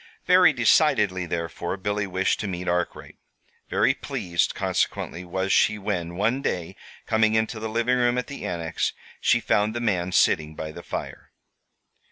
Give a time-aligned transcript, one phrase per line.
[0.25, 3.17] Very decidedly, therefore, Billy wished to meet Arkwright.
[3.69, 8.43] Very pleased, consequently, was she when, one day, coming into the living room at the
[8.43, 11.29] Annex, she found the man sitting by the fire.